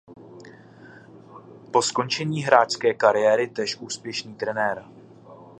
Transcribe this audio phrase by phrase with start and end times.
[1.71, 4.85] Po skončení hráčské kariéry též úspěšný trenér.